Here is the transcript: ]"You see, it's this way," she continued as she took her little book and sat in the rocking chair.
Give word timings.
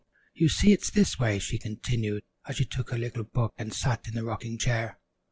]"You 0.41 0.49
see, 0.49 0.71
it's 0.73 0.89
this 0.89 1.19
way," 1.19 1.37
she 1.37 1.59
continued 1.59 2.23
as 2.47 2.55
she 2.55 2.65
took 2.65 2.89
her 2.89 2.97
little 2.97 3.23
book 3.23 3.53
and 3.55 3.71
sat 3.71 4.07
in 4.07 4.15
the 4.15 4.25
rocking 4.25 4.57
chair. 4.57 4.97